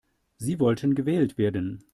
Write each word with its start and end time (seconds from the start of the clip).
Sie 0.37 0.59
wollten 0.59 0.95
gewählt 0.95 1.37
werden. 1.37 1.83